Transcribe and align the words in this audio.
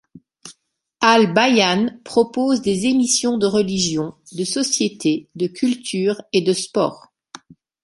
Al 1.01 1.31
Bayane 1.31 2.01
propose 2.03 2.61
des 2.63 2.87
émissions 2.87 3.37
de 3.37 3.45
religions, 3.45 4.15
de 4.31 4.43
société, 4.43 5.29
de 5.35 5.45
culture 5.45 6.19
et 6.33 6.41
de 6.41 6.53
sports. 6.53 7.13